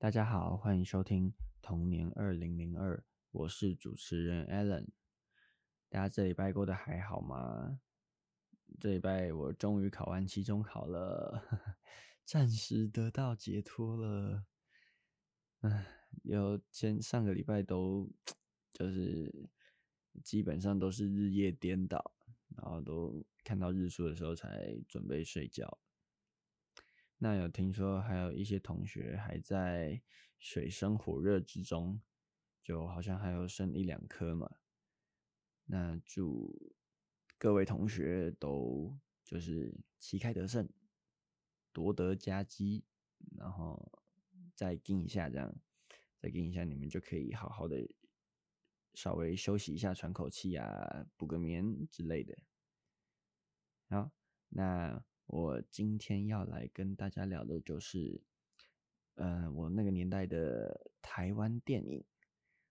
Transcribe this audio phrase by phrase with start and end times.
[0.00, 3.02] 大家好，欢迎收听童年二零零二，
[3.32, 4.86] 我是主持人 Alan。
[5.88, 7.80] 大家这礼拜过得还好吗？
[8.78, 11.42] 这礼拜我终于考完期中考了，
[12.24, 14.44] 暂时得到解脱了。
[15.62, 15.84] 唉，
[16.22, 18.08] 有前上个礼拜都
[18.70, 19.50] 就是
[20.22, 22.14] 基本上都是日夜颠倒，
[22.56, 25.80] 然后都看到日出的时候才准备睡觉。
[27.20, 30.00] 那有听说还有一些同学还在
[30.38, 32.00] 水深火热之中，
[32.62, 34.48] 就好像还有剩一两科嘛。
[35.64, 36.76] 那祝
[37.36, 40.68] 各位同学都就是旗开得胜，
[41.72, 42.84] 夺得佳绩，
[43.36, 44.00] 然后
[44.54, 45.52] 再盯一下这样，
[46.20, 47.90] 再盯一下你们就可以好好的
[48.94, 52.38] 稍微休息一下，喘口气啊，补个眠之类的。
[53.88, 54.12] 好，
[54.50, 55.04] 那。
[55.28, 58.22] 我今天要来跟大家聊的就是，
[59.16, 62.02] 呃，我那个年代的台湾电影，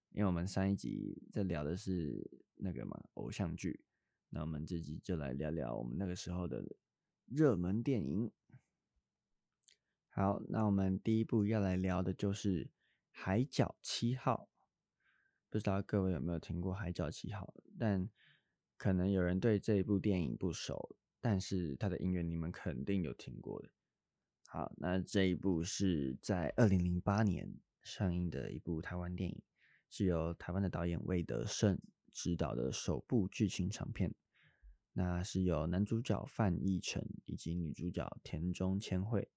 [0.09, 3.79] 因为我们上一集在聊的是那个嘛偶像剧，
[4.31, 6.65] 那我们这集就来聊聊我们那个时候的
[7.27, 8.31] 热门电影。
[10.09, 12.65] 好，那我们第一部要来聊的就是
[13.11, 14.49] 《海角七号》，
[15.47, 18.09] 不知道各位有没有听过《海角七号》，但
[18.77, 20.95] 可能有人对这一部电影不熟。
[21.29, 23.69] 但是他的音乐你们肯定有听过的。
[24.47, 27.53] 好，那这一部是在二零零八年
[27.83, 29.41] 上映的一部台湾电影，
[29.89, 31.77] 是由台湾的导演魏德圣
[32.13, 34.15] 执导的首部剧情长片。
[34.93, 39.27] 那是由男主角范逸臣以及女主角田中千惠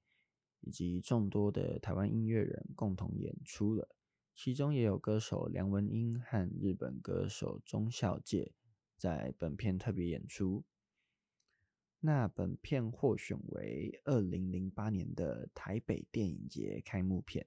[0.61, 3.89] 以及众多的台湾音乐人共同演出了，
[4.37, 8.53] 其中也有歌手梁文音和日本歌手中孝介
[8.95, 10.65] 在本片特别演出。
[12.03, 17.47] 那本片获选为二零零八年的台北电影节开幕片，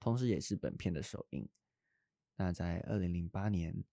[0.00, 1.48] 同时也是本片的首映。
[2.34, 3.84] 那在二零零八年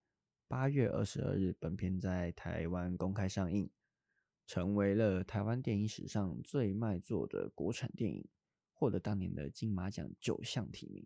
[0.47, 3.69] 八月二十二日，本片在台湾公开上映，
[4.47, 8.27] 成为了台湾电影史上最卖座的国产电影，
[8.73, 11.05] 获得当年的金马奖九项提名、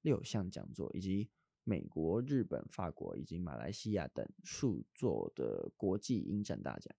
[0.00, 1.28] 六项讲座，以及
[1.62, 6.96] 美国、日本、法国以及马来西亚等数座的国际影展大奖。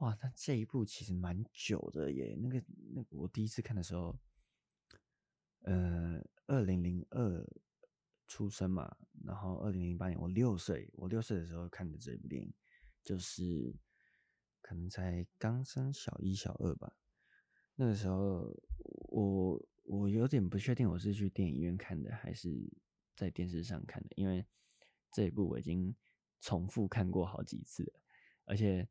[0.00, 2.34] 哇，那这一部其实蛮久的耶。
[2.40, 4.18] 那个，那，我第一次看的时候，
[5.60, 7.46] 呃，二零零二
[8.26, 8.96] 出生嘛，
[9.26, 12.50] 然后二零零八年我六岁，我六岁的时候看的这部电影，
[13.04, 13.76] 就是
[14.62, 16.96] 可能才刚升小一、小二吧。
[17.74, 18.58] 那个时候，
[19.10, 22.72] 我我有点不确定我是去电影院看的，还是
[23.14, 24.46] 在电视上看的，因为
[25.12, 25.94] 这一部我已经
[26.40, 28.00] 重复看过好几次了，
[28.46, 28.88] 而且。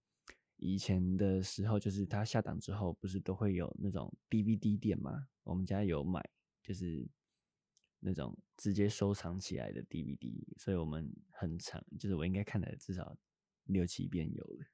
[0.60, 5.28] 以前的时候，就是他下档之后，不是都会有那种 DVD 店吗？
[5.44, 6.24] 我们家有买，
[6.62, 7.08] 就是
[8.00, 13.18] 那种直接收藏起来的 DVD，所以我们很长，就是我应该看了至少
[13.66, 14.66] 六七遍有了。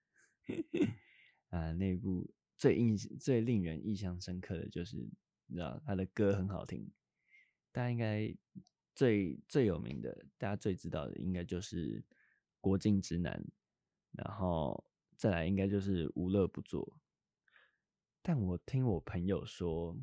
[1.49, 4.97] 啊，那部最印最令人印象深刻的就是，
[5.45, 6.91] 你知道他的歌很好听，
[7.71, 8.35] 大家应该
[8.95, 12.01] 最最有名的，大家最知道的应该就是
[12.59, 13.39] 《国境之南》，
[14.11, 14.83] 然后。
[15.17, 16.97] 再来应该就是无乐不作，
[18.21, 19.97] 但我听我朋友说，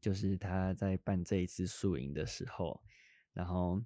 [0.00, 2.82] 就是他在办这一次宿营的时候，
[3.32, 3.80] 然后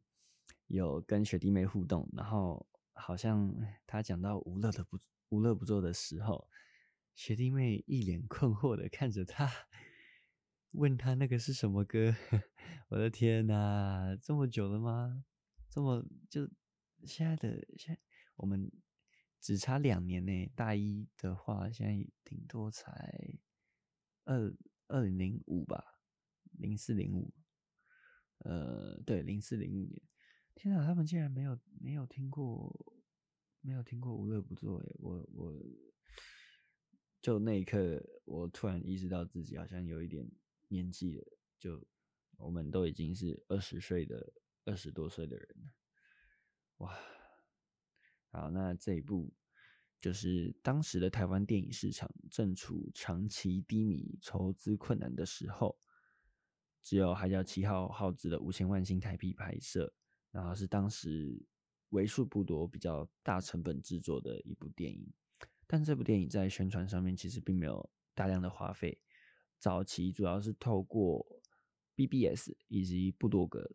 [0.67, 3.55] 有跟学弟妹互动，然后好像
[3.87, 4.99] 他讲到无乐的不
[5.29, 6.49] 无乐不作的时候，
[7.15, 9.51] 学弟妹一脸困惑的看着他，
[10.71, 12.15] 问他那个是什么歌？
[12.89, 15.25] 我的天哪，这么久了吗？
[15.69, 16.49] 这么就
[17.05, 17.99] 现在的现
[18.37, 18.73] 我们。
[19.45, 23.39] 只差两年呢，大一的话，现在顶多才
[24.25, 24.57] 二
[24.87, 26.01] 二零零五吧，
[26.53, 27.31] 零四零五，
[28.39, 30.01] 呃，对，零四零五年。
[30.55, 33.05] 天哪，他们竟然没有没有听过，
[33.61, 35.63] 没有听过无乐不作诶，我我，
[37.21, 40.27] 就那一刻，我突然意识到自己好像有一点
[40.69, 41.23] 年纪了，
[41.59, 41.87] 就
[42.39, 44.33] 我们都已经是二十岁的
[44.65, 45.71] 二十多岁的人了，
[46.79, 46.99] 哇！
[48.35, 49.33] 好，那这一部
[50.01, 55.79] 就是当时的台湾电影市场正处长期低迷、筹资困难的时候，
[56.83, 59.95] 只有《海角七号》耗资了五千万新台币拍摄，
[60.33, 61.41] 然后是当时
[61.91, 65.09] 为数不多比较大成本制作的一部电影。
[65.69, 69.01] 但这部电影在宣传上面其实并没有大量的花费，
[69.61, 71.25] 早期主要是透过
[71.95, 73.71] BBS 以及布多格，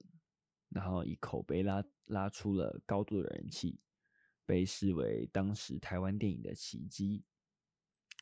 [0.67, 3.79] 然后以口碑拉拉出了高度的人气。
[4.49, 7.23] 被视为当时台湾电影的奇迹，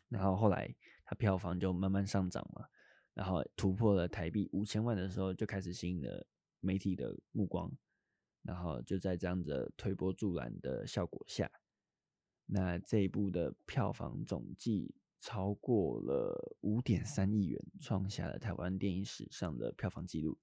[0.09, 0.75] 然后后来
[1.05, 2.65] 它票房就慢慢上涨嘛，
[3.13, 6.27] 然后突破了台币五千万的时候，就开始吸引了
[6.59, 7.71] 媒体的目光，
[8.41, 11.49] 然后就在这样子推波助澜的效果下，
[12.45, 20.37] 那这一部的票房总计超过了五点三亿元，创下了台湾电影史上的票房纪录，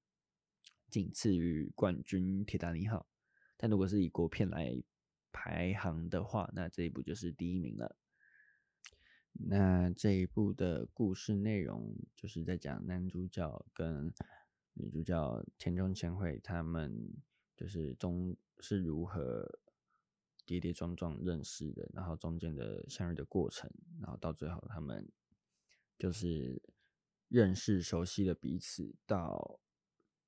[0.89, 3.01] 仅次于冠军《铁达尼号》。
[3.59, 4.83] 但如果是以国片来
[5.35, 7.97] 排行的话，那这一部就是第一名了。
[9.33, 14.15] 那这一部的故事内容就是在讲男主角跟
[14.75, 17.13] 女主角田中千惠他们
[17.57, 19.59] 就是中是如何
[20.47, 23.69] 跌跌撞撞认识的，然后中间的相遇的过程，
[24.01, 25.11] 然后到最后他们
[25.99, 26.63] 就是
[27.29, 29.59] 认识熟悉了彼此到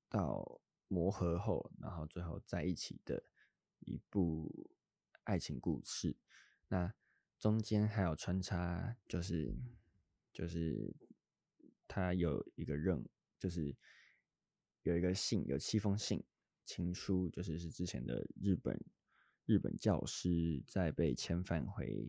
[0.09, 3.23] 到磨合后，然后最后在一起的
[3.79, 4.69] 一部
[5.27, 6.15] 爱情故事。
[6.69, 6.93] 那
[7.37, 9.53] 中间还有穿插，就是
[10.31, 10.95] 就是
[11.85, 13.05] 他有一个任，
[13.37, 13.75] 就是
[14.83, 16.23] 有一个信，有七封信
[16.63, 18.79] 情书，就是是之前的日本
[19.45, 22.07] 日本教师在被遣返回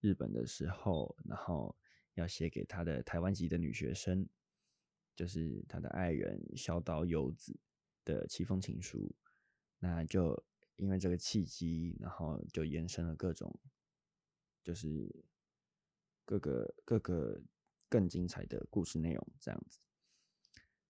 [0.00, 1.76] 日本的时候，然后
[2.14, 4.28] 要写给他的台湾籍的女学生，
[5.14, 7.56] 就是他的爱人小岛优子
[8.04, 9.14] 的七封情书。
[9.78, 10.44] 那就
[10.80, 13.54] 因为这个契机，然后就延伸了各种。
[14.62, 15.24] 就是
[16.26, 17.42] 各个各个
[17.88, 19.78] 更精彩的故事内容这样子，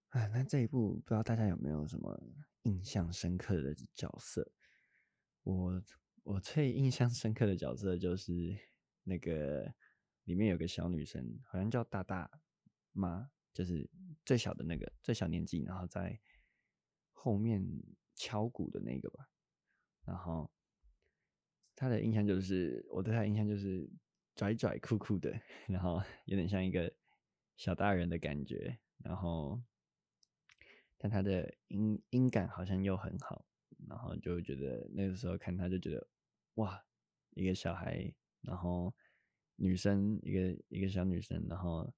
[0.09, 2.21] 啊，那这一部不知道大家有没有什么
[2.63, 4.51] 印象深刻的角色？
[5.45, 5.83] 我
[6.25, 8.59] 我最印象深刻的角色就是
[9.05, 9.73] 那个
[10.25, 12.29] 里面有个小女生，好像叫大大
[12.91, 13.89] 妈，就是
[14.25, 16.21] 最小的那个，最小年纪，然后在
[17.13, 17.65] 后面
[18.17, 19.30] 敲鼓的那个吧，
[20.05, 20.50] 然后。
[21.76, 23.88] 他的印象就是，我对他的印象就是
[24.35, 25.32] 拽拽酷酷的，
[25.67, 26.93] 然后有点像一个
[27.56, 29.58] 小大人的感觉，然后
[30.99, 33.47] 但他的音音感好像又很好，
[33.88, 36.06] 然后就觉得那个时候看他就觉得
[36.56, 36.85] 哇，
[37.31, 38.12] 一个小孩，
[38.43, 38.94] 然后
[39.56, 41.91] 女生一个一个小女生，然后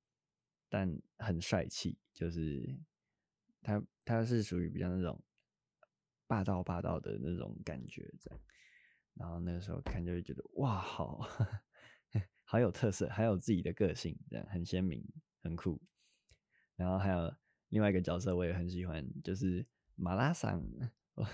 [0.68, 2.72] 但很帅气，就是
[3.62, 5.20] 他他是属于比较那种
[6.32, 8.34] 霸道霸道的那种感觉在。
[9.12, 11.28] 然后那个时候看就会觉得哇，好，
[12.44, 15.04] 好有特色，还有自己的个性，这样很鲜明，
[15.42, 15.78] 很酷。
[16.74, 17.30] 然后还有
[17.68, 20.66] 另外一个角色我也很喜欢，就是马拉桑。
[21.14, 21.26] 我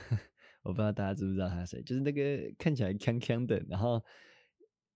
[0.63, 4.05] 我不知道大家知不知道他是谁，就是那个看起来锵锵的，然后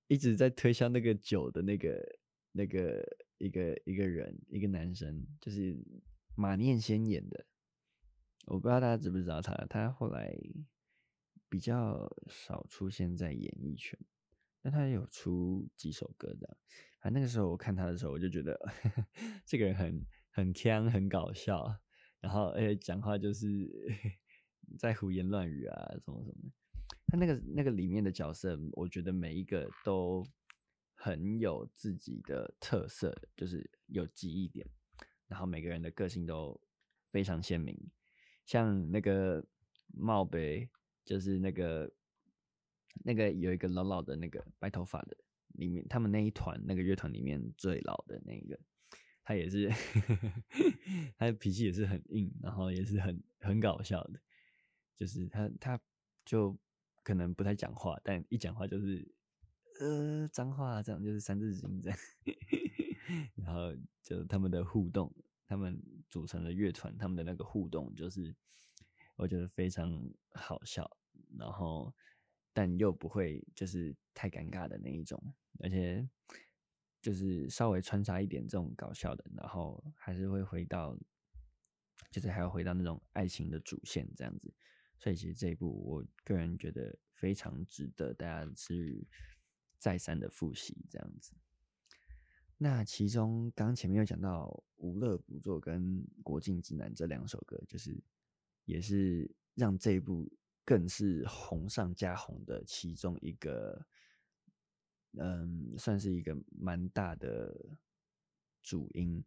[0.08, 2.18] 一直在推销那个酒的那个
[2.50, 3.00] 那个
[3.38, 5.78] 一个一个人，一个男生，就是
[6.34, 7.46] 马念先演的。
[8.46, 10.36] 我不知道大家知不知道他，他后来。
[11.48, 13.98] 比较少出现在演艺圈，
[14.62, 16.56] 但他有出几首歌的。
[17.00, 19.06] 啊，那个时候我看他的时候，我就觉得呵呵
[19.44, 21.78] 这个人很很锵，很搞笑，
[22.20, 23.70] 然后而且讲话就是
[24.80, 26.50] 在胡言乱语啊，什么什么。
[27.08, 30.24] 他那个那个里面的角色，我觉得每一个都
[30.94, 34.66] 很有自己的特色，就是有记忆点，
[35.26, 36.58] 然后每个人的个性都
[37.10, 37.78] 非常鲜明。
[38.44, 39.44] 像那个
[39.94, 40.68] 帽杯。
[41.04, 41.92] 就是那个
[43.04, 45.16] 那个有一个老老的那个白头发的，
[45.54, 48.56] 里面他们那一团那个乐团里面最老的那个，
[49.24, 49.68] 他也是，
[51.18, 54.20] 他的脾气也是很硬，然后也是很很搞笑的。
[54.96, 55.80] 就是他他
[56.24, 56.56] 就
[57.02, 59.04] 可能不太讲话，但一讲话就是
[59.80, 61.98] 呃脏话，这样就是三字经这样。
[63.34, 65.12] 然后就他们的互动，
[65.48, 68.32] 他们组成的乐团，他们的那个互动就是。
[69.16, 70.90] 我觉得非常好笑，
[71.38, 71.94] 然后
[72.52, 75.22] 但又不会就是太尴尬的那一种，
[75.60, 76.08] 而且
[77.00, 80.98] 就是稍微穿插一点这种搞笑的，然后还是会回到，
[82.10, 84.52] 就是还要回到那种爱情的主线这样子。
[84.98, 89.06] 所以其实这一部我个人觉得非常值得大家去
[89.78, 91.34] 再三的复习这样子。
[92.58, 94.46] 那其中刚前面有讲到
[94.82, 95.82] 《无乐不作》跟
[96.22, 98.02] 《国境之南》这两首歌，就是。
[98.64, 100.30] 也是让这一部
[100.64, 103.84] 更是红上加红的其中一个，
[105.18, 107.52] 嗯，算是一个蛮大的
[108.62, 109.22] 主因，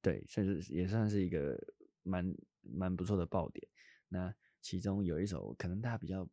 [0.00, 1.62] 对，甚至也算是一个
[2.02, 3.68] 蛮蛮不错的爆点。
[4.08, 6.26] 那其中有一首可能大家比较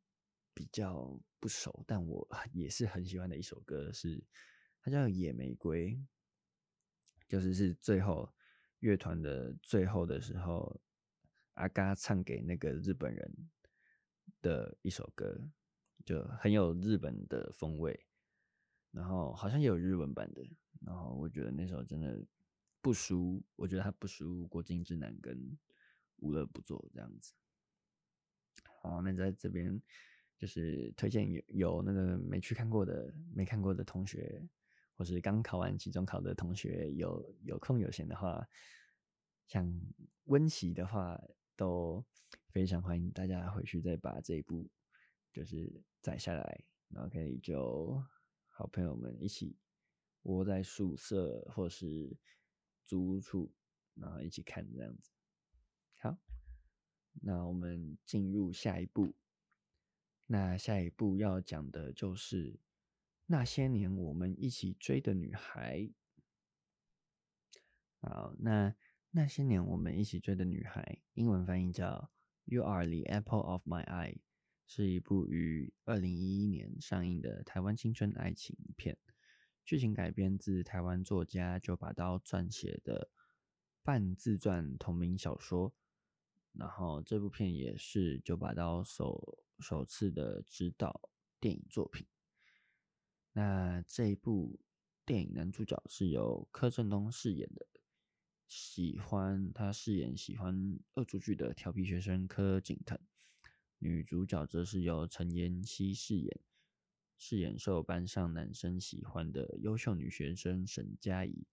[0.54, 4.24] 比较不熟，但我也是很喜欢的一首歌，是
[4.82, 5.96] 它叫《野玫瑰》，
[7.28, 8.34] 就是是最后
[8.80, 10.80] 乐团的最后的时候。
[11.60, 13.50] 阿嘎唱给那个日本人
[14.44, 15.50] 的一首歌，
[16.06, 18.00] 就很有日本的风味，
[18.92, 20.48] 然后好像也有日文版的，
[20.86, 22.24] 然后我觉得那首真的
[22.80, 25.58] 不输，我觉得他不输国境之南跟
[26.18, 27.34] 无乐不作这样子。
[28.80, 29.82] 好，那在这边
[30.38, 34.48] 就是推荐有有那个没去看过的、没看过的同学，
[34.98, 38.46] 或是刚考完期中考的同学，有有空有闲的话，
[39.46, 39.72] 想
[40.26, 41.18] 温习的话，
[41.56, 42.04] 都
[42.50, 44.68] 非常欢迎大家回去再把这一部
[45.32, 48.04] 就是载下来，然后可以就
[48.50, 49.56] 好朋友们一起
[50.24, 52.18] 窝在宿舍或是
[52.84, 53.54] 租屋处，
[53.94, 55.12] 然后一起看这样子。
[56.00, 56.18] 好。
[57.20, 59.16] 那我们进入下一步。
[60.28, 62.60] 那下一步要讲的就是
[63.30, 65.90] 那些年我们一起追的女孩。
[68.00, 68.74] 好，那
[69.12, 71.88] 那些年我们一起追的女孩，英文翻译叫
[72.46, 74.14] 《You Are the Apple of My Eye》，
[74.66, 78.98] 是一部于二零一一年上映的台湾青春爱情片，
[79.66, 83.10] 剧情改编自台湾作家九把刀撰写的
[83.84, 85.74] 半自传同名小说。
[86.54, 91.10] 然后这部片也是九把刀首首次的执导
[91.42, 92.08] 电影作品。
[93.38, 94.60] 那这一部
[95.06, 97.68] 电影男主角是由柯震东饰演的，
[98.48, 102.98] 喜欢他饰演喜欢恶作剧的调皮学生柯景腾。
[103.78, 106.40] 女主角则是由陈妍希饰演，
[107.20, 111.46] 饰演受班上男生喜欢的优秀女学生沈佳宜。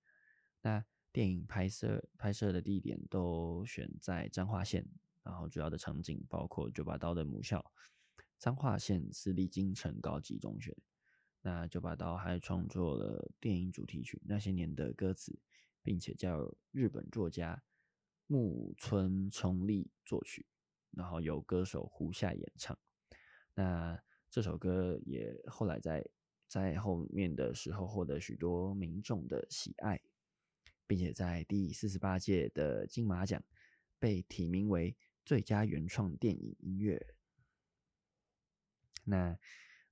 [0.63, 4.89] 那电影拍摄拍摄的地点都选在彰化县，
[5.23, 7.71] 然后主要的场景包括九把刀的母校
[8.39, 10.75] 彰化县私立金城高级中学。
[11.47, 15.31] 那九把刀还创作了电影主题曲《那些年的歌词》，
[15.83, 17.63] 并且叫日本作家
[18.27, 20.47] 木村崇利作曲，
[20.93, 22.79] 然后由歌手胡夏演唱。
[23.53, 26.03] 那这首歌也后来在
[26.49, 30.01] 在后面的时候获得许多民众的喜爱。
[30.87, 33.43] 并且在第四十八届的金马奖
[33.99, 37.15] 被提名为最佳原创电影音乐。
[39.05, 39.39] 那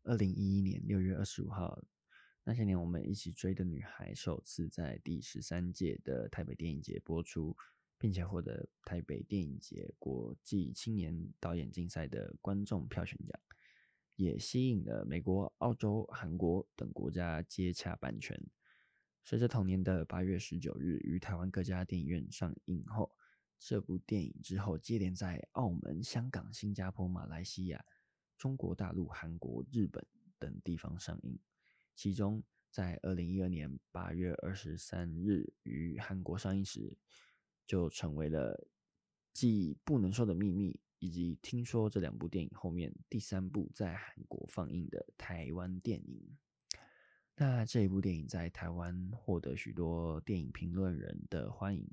[0.04, 1.80] 二零一一年六月二十五号，
[2.42, 7.56] 那些年我们一起追的女孩首次在第十三届的台北电影节播出，
[7.98, 13.38] 并且获得台北电影节国际青年导演竞赛的观众票选奖，
[14.16, 18.36] 也吸引了美国、澳洲、韩国等国家接洽版权。
[19.22, 23.14] 随着同年的八月十九日于台湾各家电影院上映后，
[23.56, 27.84] 这部电影之后接连在澳门、香港、新加坡、马来西亚、
[28.42, 30.04] 中国大陆、韩国、日本
[30.36, 31.38] 等地方上映。
[31.94, 36.98] 其中，在二零一二年八月二十三日于韩国上映时，
[37.68, 38.66] 就成为了
[39.32, 46.36] 继《不能说的秘密》以及《听说》这两部电影后面第三部在韩国放映的台湾电影。
[47.36, 51.88] 那这一部电影在台湾获得许多电影评论人的欢迎，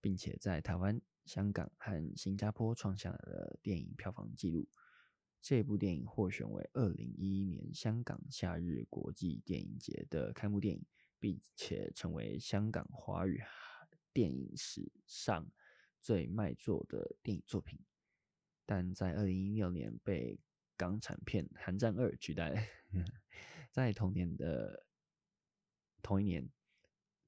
[0.00, 4.68] 并且在台湾、香港和新加坡创下了电影票房纪录。
[5.40, 10.84] 这部电影获选为二零一一年香港夏日国际电影节的开幕电影，
[11.18, 13.40] 并且成为香港华语
[14.12, 15.50] 电影史上
[16.00, 17.78] 最卖座的电影作品。
[18.66, 20.38] 但在二零一六年被
[20.76, 22.68] 港产片《寒战二》取代。
[23.70, 24.86] 在同年的
[26.02, 26.50] 同一年，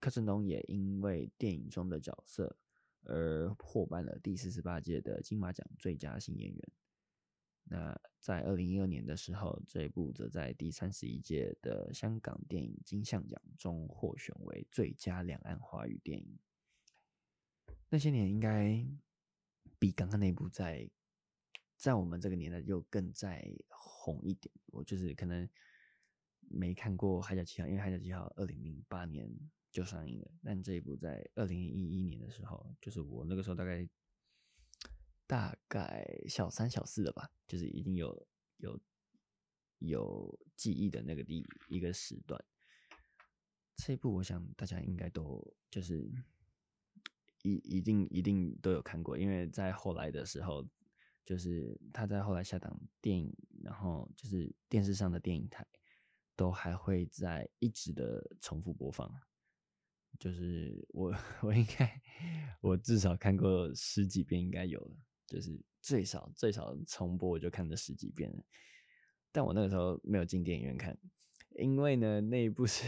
[0.00, 2.59] 柯震东也因为电影中的角色
[3.02, 6.73] 而获颁了第四十八届的金马奖最佳新演员。
[7.71, 16.39] 那在二零一二年的时候，这一部则在第三十一届的香港电影金像奖中获选为最佳两岸华语电影。
[17.89, 18.85] 那些年应该
[19.79, 20.91] 比刚刚那部在
[21.77, 24.53] 在我们这个年代又更再红一点。
[24.67, 25.49] 我就是可能。
[26.53, 29.31] 没看过《海角七号》，因为《海角七号》二零零八年
[29.71, 33.89] 就上映了，但这一部在二零一一年的时候，就是我那个时候大概
[35.31, 38.81] 大概小三小四了吧，就是已经有有
[39.79, 42.45] 有记忆的那个第一个时段。
[43.77, 46.11] 这一部我想大家应该都就是
[47.43, 50.67] 一一定一定都有看过，因为在后来的时候，
[51.25, 53.33] 就是他在后来下档电影，
[53.63, 55.65] 然后就是电视上的电影台。
[56.37, 59.15] 都还会在一直的重复播放，
[60.19, 62.01] 就是我 我应该
[62.63, 64.97] 我至少看过十几遍，应该有了，
[65.31, 68.31] 就是最少最少重播我就看了十几遍。
[69.33, 70.99] 但我那个时候没有进电影院看，
[71.57, 72.85] 因为呢那一部是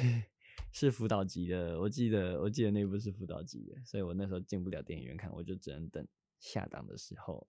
[0.73, 6.07] 是辅导级的，我记得我记得那部是辅导级的，所以我那时候进不了电影院看，我就只能等
[6.41, 7.47] 下档的时候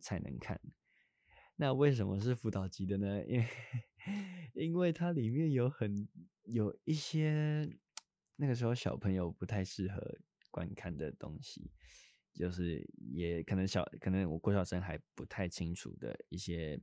[0.00, 0.60] 才能看。
[1.56, 3.24] 那为什么是辅导级的呢？
[3.26, 3.48] 因为
[4.54, 6.08] 因为它里面有很
[6.44, 7.68] 有一些
[8.36, 10.18] 那个时候小朋友不太适合
[10.50, 11.70] 观看的东西，
[12.34, 16.80] 就是也可能小，可能我郭小生还不太清楚的一些，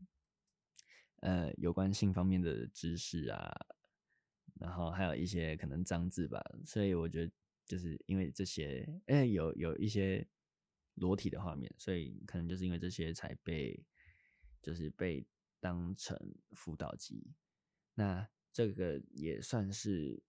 [1.21, 3.51] 呃，有关性方面的知识啊，
[4.59, 7.31] 然后还有一些可能脏字吧，所以我觉得
[7.65, 10.27] 就是因为这些，哎、欸，有有一些
[10.95, 13.85] 裸体的画面，所以可能就是因为这些才被，
[14.61, 15.25] 就是被
[15.59, 16.17] 当成
[16.51, 17.33] 辅导机，
[17.95, 20.23] 那这个也算是。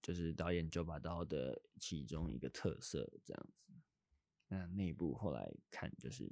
[0.00, 3.67] 就是导演九把刀的其中一个特色，这样子。
[4.48, 6.30] 那那部后来看，就是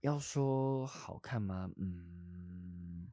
[0.00, 1.70] 要说好看吗？
[1.76, 3.10] 嗯，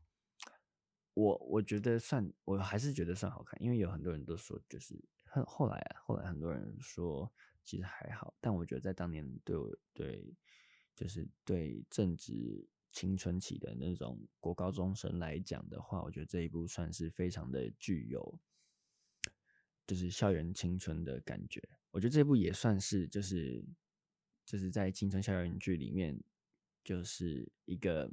[1.14, 10.36] 我我觉得算，我还是觉得算好看，因为有很多人都说，就是后后来啊，后来很多人说其实还好，但我觉得在当年对我对，
[10.94, 18.40] 就是对正值青春期的那种国高中生来讲的话，我觉得这一部算是非常的具有。
[19.88, 21.62] 就是校园青春的感觉，
[21.96, 23.64] 我觉得这部也算是，就是
[24.46, 26.22] 就是在青春校园剧里面，
[26.84, 28.12] 就是一个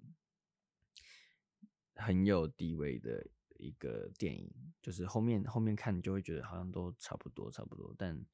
[1.96, 4.48] 很有地位的一个电影。
[4.80, 8.24] 就是后面后面看，你就会觉得好像都差不多差不多，但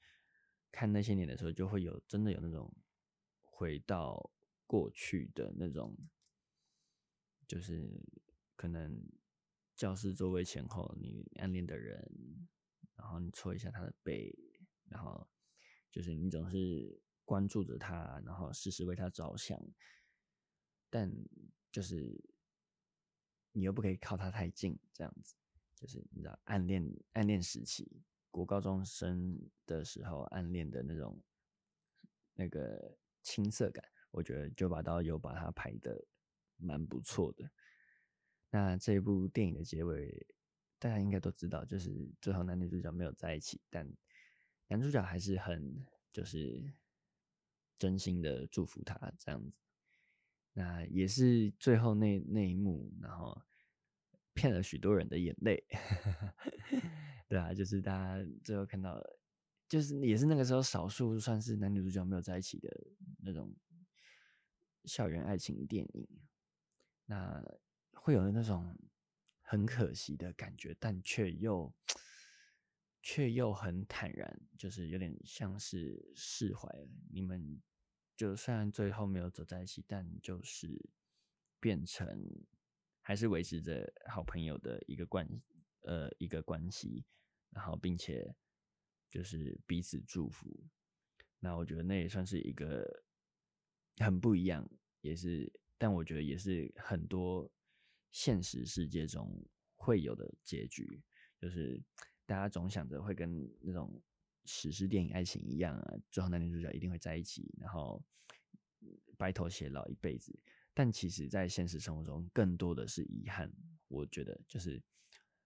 [0.71, 2.71] 看那些年的时候，就会有真的有那种
[3.41, 4.31] 回到
[4.67, 5.97] 过去的那种，
[7.47, 7.91] 就是
[8.55, 9.03] 可能
[9.75, 12.47] 教室座位前后你暗恋的人。
[12.97, 14.37] 然后你搓一下他的背，
[14.89, 15.25] 然后
[15.91, 19.61] 就是你总是关注着他，然后时时为他着想，
[20.91, 21.13] 但
[21.71, 22.19] 就是
[23.53, 25.35] 你又不可以靠他太近，这样子，
[25.75, 31.23] 就是你知道暗恋暗恋时期，国高中生的时候暗恋的那种
[32.35, 36.05] 那个青涩感，我觉得九把刀有把它拍的
[36.57, 37.51] 蛮不错的。
[38.51, 40.27] 那这部电影的结尾。
[40.81, 43.85] 大家应该都知道，就是最后男女主角没有在一起，但
[44.69, 46.73] 男主角还是很就是
[47.79, 49.53] 真心的祝福他这样子。
[50.53, 53.43] 那也是最后那那一幕，然后
[54.33, 55.65] 骗了许多人的眼泪。
[57.29, 58.99] 对啊，就是大家最后看到，
[59.69, 62.69] 就是也是那个时候少数算是男女主角没有在一起的
[63.19, 63.55] 那种
[64.85, 66.09] 校园爱情电影。
[67.07, 67.43] 那
[67.93, 68.77] 会有那种。
[69.51, 71.73] 很可惜的感觉，但却又
[73.09, 76.87] 却又很坦然，就是有点像是释怀了。
[77.11, 77.59] 你们
[78.15, 80.79] 就虽然最后没有走在一起，但就是
[81.59, 82.07] 变成
[83.01, 85.27] 还是维持着好朋友的一个关
[85.85, 87.03] 呃一个关系，
[87.49, 88.37] 然后并且
[89.11, 90.47] 就是彼此祝福。
[91.41, 93.03] 那我觉得那也算是一个
[94.01, 94.69] 很不一样，
[95.01, 97.51] 也是，但我觉得也是很多。
[98.11, 101.03] 现实世界中会有的结局，
[101.39, 101.81] 就是
[102.29, 103.99] 大家总想着会跟那种
[104.45, 108.05] 史诗电影爱情一样啊，最后男女主角一定会在一起，然后
[109.17, 110.39] 白头偕老一辈子。
[110.75, 113.51] 但其实，在现实生活中，更多的是遗憾。
[113.89, 114.79] 我觉得，就是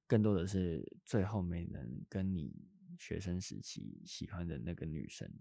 [0.09, 2.53] 更多的是最后没能跟你
[2.99, 5.33] 学生时期喜欢的那个女生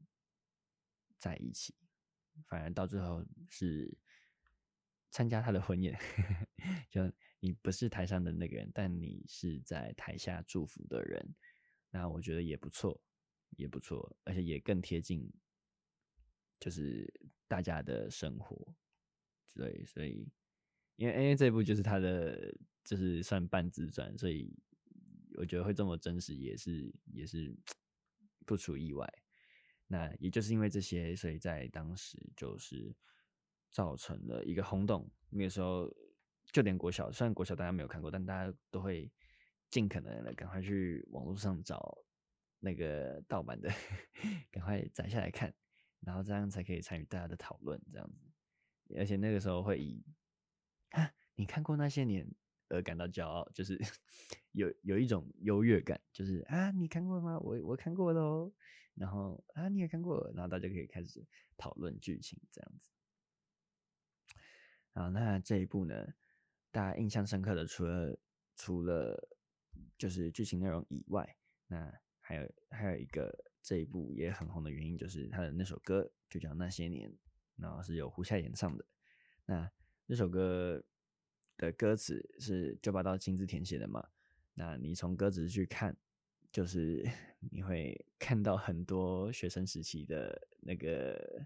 [1.17, 1.73] 在一起，
[2.45, 3.97] 反而到最后是。
[5.13, 5.93] 参加他的婚宴，
[6.89, 11.35] 就你不是台上的那个人，但你是在台下祝福的人，
[11.89, 13.01] 那我觉得也不错，
[13.57, 15.29] 也不错，而且也更贴近，
[16.59, 17.13] 就是
[17.49, 18.73] 大家的生活。
[19.53, 20.25] 对，所以
[20.95, 24.49] 因为 A A 这部就是他的，就是算半自传，所以
[25.33, 27.53] 我觉得会这么真实，也是也 是
[28.45, 29.05] 不出意外。
[29.87, 32.95] 那也就是因为这些，所以在当时就是。
[33.73, 35.89] 造成了一个轰动，那个时候
[36.51, 39.11] 就连国小，虽然国小大家没有看过，但大家都会
[39.69, 41.97] 尽可能的赶快去网络上找
[42.59, 43.69] 那个盗版的，
[44.51, 45.53] 赶快载下来看，
[46.01, 48.27] 然后这样才可以参与大家的讨论，这样子。
[48.97, 50.03] 而且那个时候会以
[50.89, 52.29] 啊，你看过那些年
[52.67, 53.79] 而感到骄傲，就是
[54.51, 57.39] 有有一种优越感，就是啊，你看过吗？
[57.39, 58.53] 我我看过喽。
[58.93, 62.91] 然后啊，你也看过，然后大家可以开始讨论剧情，这样子。
[64.91, 66.13] 啊，那这一部呢，
[66.71, 68.17] 大家印象深刻的，除了
[68.55, 69.29] 除了
[69.97, 77.11] 就是剧情内容以外，那还有还有一个这一部也很红的原因，就是他的那首歌就叫《那些年》，
[77.57, 78.85] 然后是由胡夏演唱的。
[79.45, 79.69] 那
[80.07, 80.81] 这首歌
[81.57, 84.07] 的歌词是九把刀亲自填写的嘛？
[84.53, 85.97] 那你从歌词去看，
[86.51, 87.05] 就是
[87.51, 91.45] 你会看到很多学生时期的那个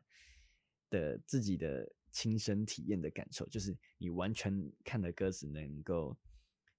[0.90, 1.92] 的自己的。
[2.16, 6.18] 亲身体验的感受，就是你完全看的歌词能够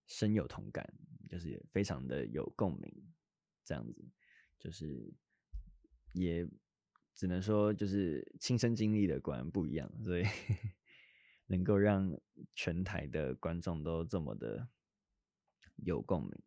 [0.07, 0.91] 深有同感，
[1.29, 2.91] 就是非常的有共鸣，
[3.63, 4.03] 这样子，
[4.59, 5.13] 就是
[6.15, 6.49] 也
[7.15, 10.25] 只能说就是亲身经历的果然不一样，所以
[11.49, 12.19] 能够让
[12.55, 14.71] 全台的观众都这么的
[15.77, 16.43] 有共鸣。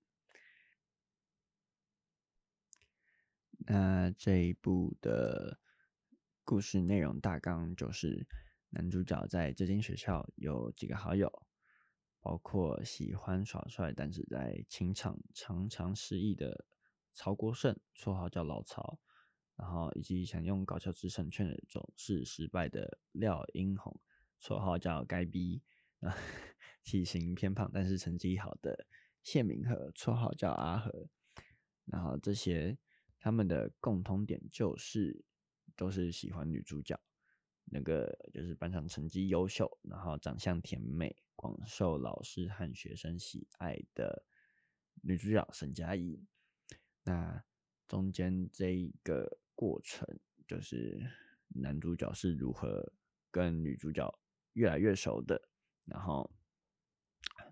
[3.67, 5.59] 那这一部的
[6.43, 8.25] 故事内容大纲就是，
[8.69, 11.31] 男主角在这间学校有几个好友，
[12.21, 16.65] 包括喜欢耍帅，但是在情场常常失意的
[17.11, 18.99] 曹国胜，绰号叫老曹，
[19.55, 23.99] 然后以及想用搞笑之神劝人总是失败的廖英宏，
[24.41, 25.61] 绰号叫该逼，
[25.99, 26.13] 啊，
[26.83, 28.85] 体型偏胖但是成绩好的
[29.23, 31.07] 谢明和，绰号叫阿和，
[31.85, 32.77] 然后这些。
[33.21, 35.25] 他们的共同点就是
[35.75, 36.97] 都是喜欢女主角，
[37.71, 44.25] 那个就是班上成绩优秀，然后长相甜美，广受老师和学生喜爱的
[45.01, 46.23] 女主角沈佳宜。
[47.03, 47.43] 那
[47.87, 50.07] 中间这一个过程，
[50.47, 50.99] 就是
[51.47, 52.93] 男主角是如何
[53.31, 54.19] 跟女主角
[54.53, 55.49] 越来越熟的，
[55.85, 56.29] 然后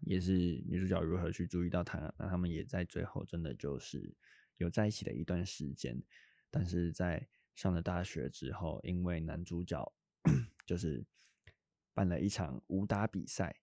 [0.01, 4.15] 也是女主角如何去注意到他，那他们也在最后真的就是。
[4.59, 6.01] 有在一起的一段时间，
[6.49, 9.93] 但是在上了大学之后，因为男主角
[10.65, 11.05] 就是
[11.93, 13.55] 办了一场武打比赛，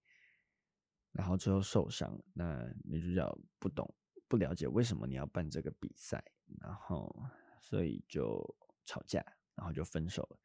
[1.13, 2.19] 然后最后受伤。
[2.33, 3.95] 那女主角不懂、
[4.29, 6.25] 不了解为什么你要办这个比赛，
[6.61, 7.15] 然后
[7.61, 8.43] 所以就
[8.85, 9.25] 吵架，
[9.55, 10.39] 然后就分手了。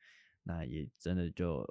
[0.44, 1.66] 那也真的就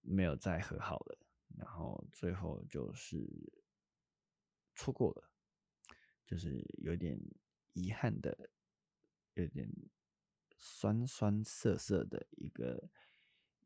[0.00, 1.18] 没有再和好了。
[1.56, 3.26] 然后最后就是
[4.74, 5.30] 错过了，
[6.26, 7.20] 就是有点。
[7.78, 8.48] 遗憾的，
[9.34, 9.70] 有点
[10.56, 12.88] 酸酸涩涩的一个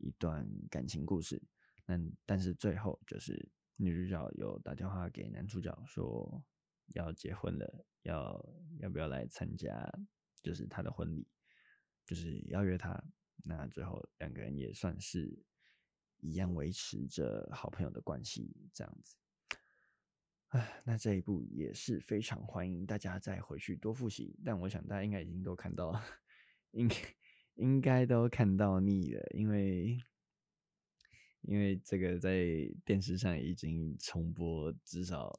[0.00, 1.40] 一段感情故事。
[1.84, 6.44] 但但是最后就是女主角有打电话给男主角说
[6.94, 9.90] 要结婚了，要要不要来参加，
[10.42, 11.26] 就是他的婚礼，
[12.04, 13.02] 就是邀约他。
[13.42, 15.42] 那最后两个人也算是
[16.18, 19.16] 一样维持着好朋友的关系，这样子。
[20.48, 26.04] 唉，那这一部也是非常欢迎大家再回去多复习，但我想大家应该已经都看到了，
[26.72, 26.96] 应该
[27.56, 29.98] 应该都看到腻了，因为
[31.42, 32.46] 因为这个在
[32.84, 35.32] 电视上已经重播至少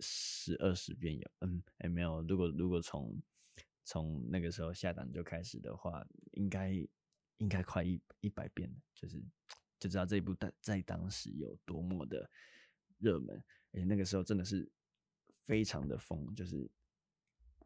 [0.00, 3.22] 十二十遍有，嗯，还没有，如果如果从
[3.84, 6.72] 从那个时候下档就开始的话，应该
[7.38, 9.22] 应该快一一百遍了，就是
[9.78, 12.30] 就知道这一部在在当时有多么的
[12.98, 13.36] 热门。
[13.72, 14.70] 而且那个时候真的是
[15.44, 16.70] 非常的疯，就是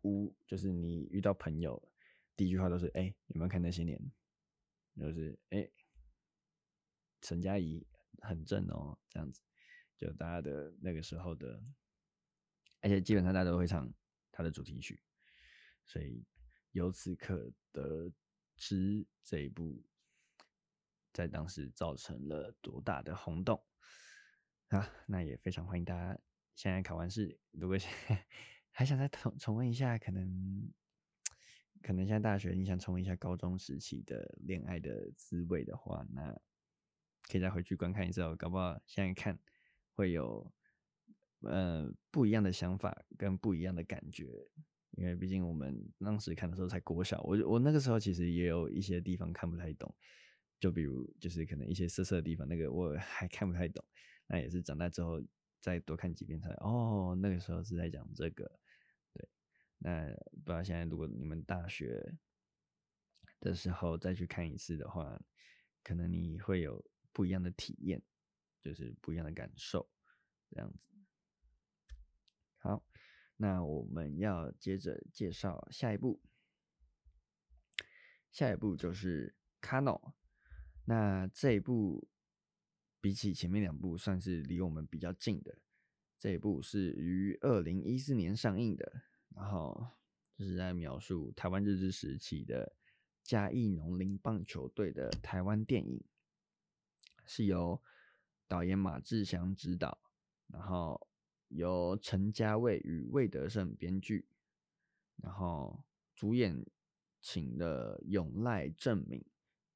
[0.02, 1.80] 无，就是你遇到朋友，
[2.36, 3.98] 第一句话都是哎、有没有看那些年？
[4.94, 5.68] 就是哎，
[7.22, 7.86] 沈佳怡
[8.20, 9.40] 很正哦，这样子，
[9.96, 11.62] 就大家的那个时候的，
[12.80, 13.92] 而且基本上大家都会唱
[14.30, 15.02] 他的主题曲，
[15.84, 16.24] 所以
[16.72, 18.12] 由此可得
[18.56, 19.82] 知这一部
[21.12, 23.62] 在当时造成了多大的轰动。
[24.68, 26.18] 啊，那也非常欢迎大家。
[26.54, 27.76] 现在考完试，如果
[28.72, 30.72] 还想再重重温一下，可能
[31.86, 36.36] 可能现在大学你想重温一下高中时期的恋爱的滋味的话，那
[37.28, 38.34] 可以再回去观看一次哦。
[38.36, 39.38] 搞不好现在看
[39.94, 40.52] 会有
[41.42, 44.48] 呃不一样的想法跟不一样的感觉，
[44.96, 49.94] 因为毕竟我们当时看的时候才国小，我我那个时候其实也有一些地方看不太懂，
[50.58, 53.84] 就比如就是可能一些色色的地方，那个我还看不太懂。
[54.26, 55.22] 那也是长大之后
[55.60, 58.58] 再多看几遍才哦，那个时候是在讲这个，
[59.86, 60.08] 那
[60.42, 62.18] 不知道现在如果你们大学
[63.38, 65.22] 的时候再去看一次的话，
[65.84, 68.02] 可能你会有不一样的体验，
[68.60, 69.88] 就是不一样的感受，
[70.50, 70.88] 这样子。
[72.58, 72.84] 好，
[73.36, 76.20] 那我们要接着介绍下一部，
[78.32, 80.00] 下一部就是《KANO》，
[80.86, 82.10] 那这一部。
[82.98, 85.56] 比起前面两部，算是离我们比较近的。
[86.18, 89.02] 这一部是于二零一四年上映的，
[89.36, 89.86] 然后
[90.34, 92.74] 就是在描述台湾日治时期的
[93.22, 96.02] 嘉义农林棒球队的台湾电影，
[97.26, 97.80] 是由
[98.48, 99.98] 导演马志祥执导，
[100.48, 101.06] 然后
[101.48, 104.26] 由陈家卫与魏德圣编剧，
[105.16, 106.64] 然后主演
[107.20, 109.24] 请的永濑正敏、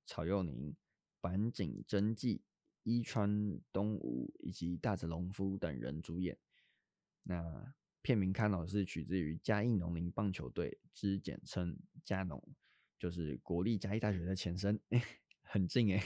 [0.07, 0.75] 曹佑宁、
[1.21, 2.43] 坂井真纪。
[2.83, 6.39] 伊川东吾以及大泽隆夫等人主演。
[7.25, 12.43] 那片名“卡诺”是取自于嘉义农林棒球队之简称“嘉农”，
[12.99, 14.81] 就是国立嘉义大学的前身，
[15.43, 16.03] 很近哎、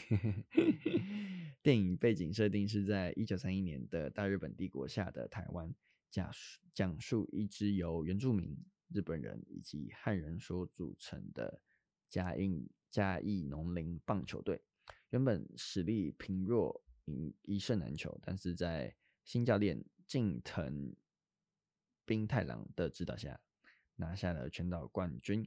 [1.62, 5.74] 电影背景设定是在一九三一年的大日本帝国下的台湾，
[6.10, 8.56] 讲述讲述一支由原住民、
[8.88, 11.60] 日本人以及汉人所组成的
[12.08, 14.62] 嘉义嘉义农林棒球队，
[15.10, 20.94] 原本实力平弱，一一胜难求，但是在新教练近藤
[22.04, 23.40] 兵太郎的指导下，
[23.96, 25.46] 拿下了全岛冠军，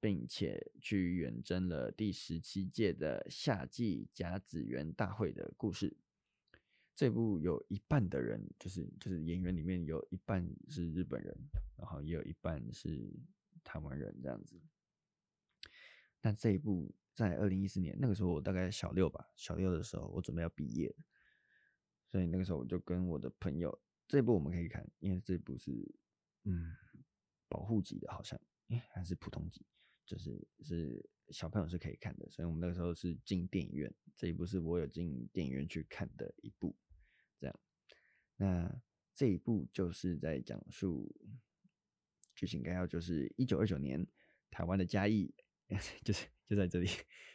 [0.00, 5.96] 并且去远征了第十七届的夏季甲子园大会的故事。
[6.94, 11.34] 这部有一半的人，就是就是演员里面有一半是日本人，
[11.76, 13.10] 然后也有一半是
[13.64, 14.60] 台湾人这样子。
[16.20, 20.94] 但这一部在二零一四年那个时候，我大概小六吧，小六的时候我准备要毕业，
[22.06, 25.70] 所以那个时候我就跟我的朋友，这一部我们可以看，因为这一部是
[26.42, 26.74] 嗯
[27.48, 28.36] 保护级的，好像
[28.92, 29.64] 还是普通级，
[30.04, 36.76] 就是是小朋友是可以看的，所以我们那个时候是进电影院，这一部是我有进电影院去看的一部。
[37.38, 37.60] 这样，
[38.34, 38.82] 那
[39.14, 41.14] 这一部就是在讲述
[42.34, 44.04] 剧情概要，就是一九二九年，
[44.50, 45.32] 台湾的嘉义，
[46.04, 46.88] 就是就在这里，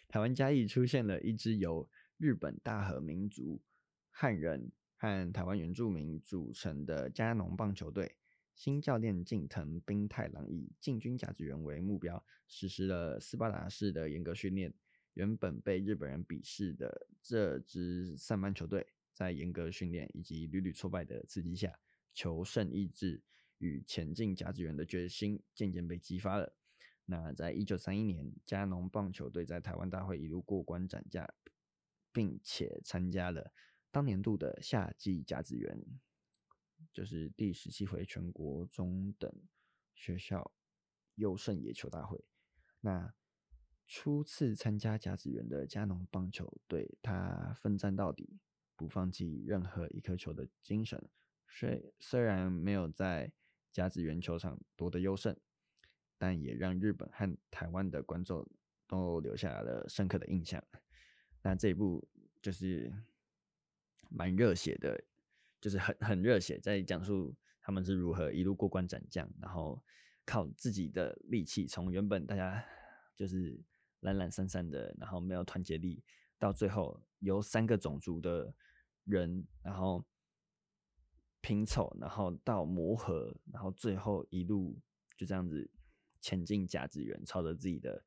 [0.09, 3.63] 台湾嘉义出现了一支由日本大和民族
[4.11, 8.15] 汉人和台湾原住民组成的加农棒球队。
[8.53, 14.73] 新教练近藤兵太郎以进军甲子园为目标，实施了斯巴达式的严格训练。
[15.13, 18.88] 原本被日本人鄙视的这支上班球队。
[19.15, 21.79] 在严格训练以及屡屡挫败的刺激下，
[22.13, 23.23] 求胜意志
[23.60, 26.53] 与前进甲子园的决心渐渐被激发了。
[27.05, 31.25] 那在一九三一年，加农棒球队在台湾大会一路过关斩将，
[32.12, 33.53] 并且参加了
[33.95, 35.79] 当年度的夏季甲子园，
[36.91, 39.34] 就是第十七回全国中等
[39.93, 40.51] 学校
[41.15, 42.21] 优胜野球大会。
[42.81, 43.13] 那
[43.88, 48.38] 初次参加甲子园的加农棒球队，他奋战到底。
[48.77, 51.01] 不放弃任何一颗球的精神，
[51.47, 53.31] 虽虽然没有在
[53.71, 55.34] 甲子园球场夺得优胜，
[56.17, 58.45] 但也让日本和台湾的观众
[58.86, 60.62] 都留下了深刻的印象。
[61.41, 62.05] 那这一部
[62.41, 62.93] 就是
[64.15, 65.04] 蛮热血的，
[65.60, 69.84] 就是很很热血，在讲述他们是如何一路过关斩将，然后
[70.25, 72.63] 靠自己的力气，从原本大家
[73.13, 73.62] 就是
[73.99, 76.01] 懒懒散散的，然后没有团结力，
[76.39, 78.56] 到最后由三个种族的
[79.04, 80.06] 人，然后
[81.41, 84.80] 拼凑，然后到磨合，然后最后一路
[85.17, 85.69] 就这样子
[86.21, 88.04] 前进甲子园，朝着自己的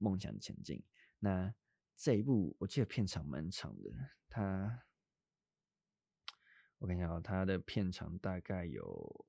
[0.00, 0.82] 梦想前进。
[1.20, 1.54] 那
[1.96, 3.90] 这一部我记得片长蛮长的，
[4.28, 4.82] 它
[6.84, 9.26] 我看一下哦，它的片长大概有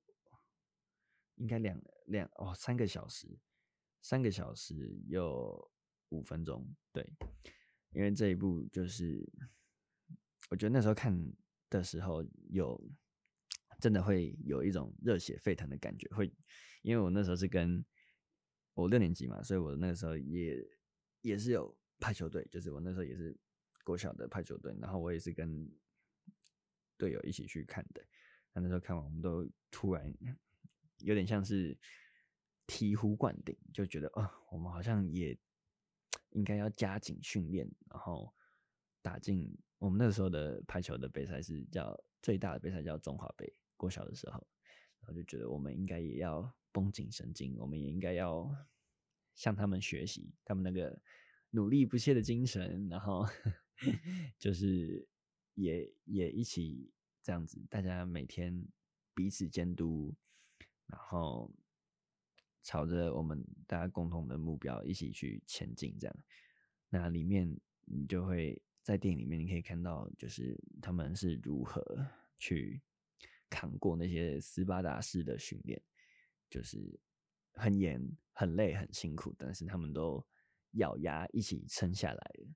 [1.36, 3.40] 应该两两哦三个小时，
[4.02, 5.70] 三个小时有
[6.10, 7.10] 五分钟，对，
[7.92, 9.26] 因为这一部就是。
[10.50, 11.12] 我觉得那时候看
[11.70, 12.80] 的时候，有
[13.80, 16.06] 真的会有一种热血沸腾的感觉。
[16.10, 16.32] 会，
[16.82, 17.84] 因为我那时候是跟
[18.74, 20.64] 我六年级嘛，所以我那个时候也
[21.22, 23.36] 也是有排球队，就是我那时候也是
[23.82, 25.68] 国小的排球队，然后我也是跟
[26.98, 28.04] 队友一起去看的。
[28.52, 30.12] 那那时候看完，我们都突然
[30.98, 31.76] 有点像是
[32.66, 35.38] 醍醐灌顶，就觉得哦，我们好像也
[36.30, 38.34] 应该要加紧训练，然后
[39.02, 39.56] 打进。
[39.78, 44.46] 我们那时候的排球的杯赛是叫最大的杯赛叫中华杯，国小的时候，
[45.00, 48.50] 然后就觉得我们应该也要绷紧神经，我们也应该要
[49.34, 50.98] 向他们学习他们那个
[51.50, 53.26] 努力不懈的精神，然后
[54.40, 55.06] 就是
[55.56, 56.90] 也也一起
[57.22, 58.66] 这样子，大家每天
[59.12, 60.14] 彼此监督，
[60.86, 61.52] 然后
[62.62, 66.16] 朝着我们大家共同的目标一起去前进，这样，
[66.88, 68.62] 那里面你就会。
[68.86, 71.82] 在电影里面，你可以看到，就是他们是如何
[72.38, 72.80] 去
[73.50, 75.82] 扛过那些斯巴达式的训练，
[76.48, 76.96] 就是
[77.54, 78.00] 很严、
[78.32, 80.24] 很累、很辛苦，但是他们都
[80.74, 82.48] 咬牙一起撑下来了。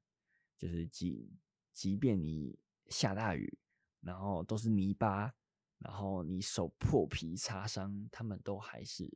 [0.57, 1.29] 就是即
[1.73, 2.57] 即便你
[2.91, 3.59] 下大雨，
[4.03, 5.35] 然后都是泥巴，
[5.79, 9.11] 然后你手破皮擦伤，他们都还是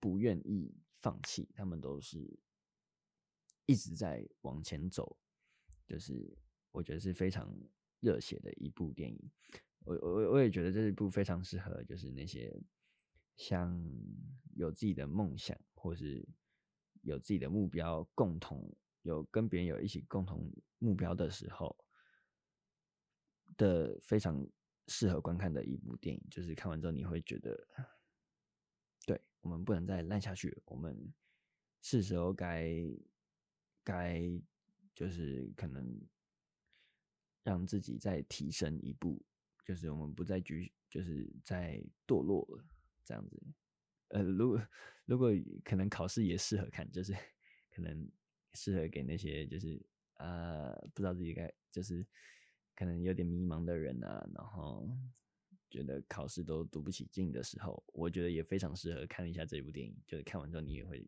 [0.00, 2.38] 不愿意放弃，他们都是
[3.66, 5.16] 一直在往前走。
[5.86, 6.36] 就是
[6.72, 7.56] 我觉得是非常
[8.00, 9.30] 热血的一部电影，
[9.84, 12.60] 我我我也觉得这一部非常适合，就是那些
[13.36, 13.80] 像
[14.56, 16.26] 有自己的梦想，或是
[17.02, 18.68] 有自己的目标，共同
[19.02, 21.76] 有跟别人有一起共同目标的时候
[23.56, 24.46] 的非常
[24.88, 26.22] 适合观看的一部电影。
[26.30, 27.66] 就是看完之后你会觉得，
[29.06, 31.12] 对，我们不能再烂下去，我们
[31.82, 32.74] 是时候该
[33.84, 34.22] 该。
[34.96, 36.00] 就是可能
[37.42, 39.22] 让自己再提升一步，
[39.62, 42.64] 就是我们不再局，就是在堕落了
[43.04, 43.38] 这样子。
[44.08, 44.68] 呃，如果
[45.04, 45.30] 如果
[45.62, 47.12] 可能考试也适合看，就是
[47.70, 48.10] 可能
[48.54, 49.78] 适合给那些就是
[50.14, 52.02] 呃不知道自己该就是
[52.76, 54.88] 可能有点迷茫的人啊，然后
[55.68, 59.96] 觉得考试都读不起劲的时候，我觉得也非常适合看一下这部电影。
[60.06, 61.04] 就是看完之后，你也会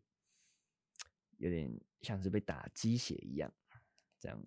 [1.37, 3.53] 有点像是被打鸡血一样，
[4.19, 4.43] 这样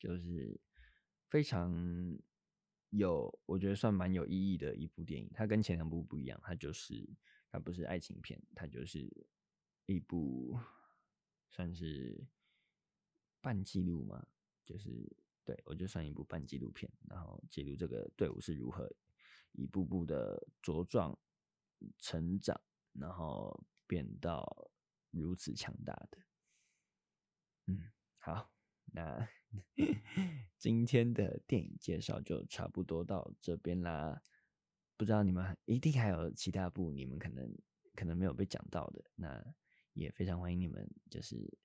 [0.00, 0.60] 就是
[1.28, 2.18] 非常。
[2.96, 5.28] 有，我觉得算蛮有意义的一部电影。
[5.34, 7.04] 它跟前两部不一样，它就是
[7.50, 9.12] 它不是爱情片，它就是
[9.86, 10.56] 一部
[11.50, 12.24] 算是
[13.40, 14.24] 半纪录嘛，
[14.64, 15.10] 就是
[15.44, 18.90] 对，我就算一部半纪录片，然后记录这个队伍是如何
[19.52, 21.18] 一步步的茁壮
[21.98, 22.60] 成长，
[22.92, 24.70] 然后变到
[25.10, 26.18] 如此强大的。
[27.66, 28.50] 嗯，好，
[28.86, 29.28] 那。
[30.58, 34.20] 今天的电影介绍就差不多到这边啦。
[34.96, 37.56] 不知道你们一定还有其他部你们可能
[37.94, 39.54] 可能没有被讲到的，那
[39.92, 41.56] 也非常欢迎你们，就是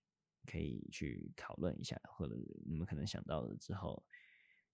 [0.49, 2.35] 可以去讨论一下，或者
[2.65, 4.03] 你们可能想到了之后，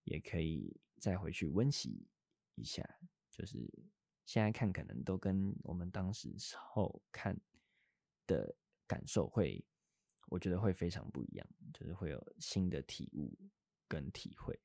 [0.03, 2.07] 也可以再回去温习
[2.55, 2.83] 一下。
[3.29, 3.57] 就是
[4.25, 7.35] 现在看可能都跟我们当时时候看
[8.25, 8.55] 的
[8.87, 9.65] 感受会。
[10.27, 13.31] 我觉得会非常不一样，就是会有新的体悟
[13.87, 14.59] 跟体会，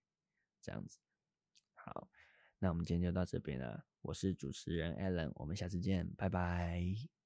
[0.62, 0.98] 这样子。
[1.74, 2.08] 好，
[2.58, 3.86] 那我们今天就到这边了。
[4.00, 7.19] 我是主持人 Alan，我们下次见，拜拜。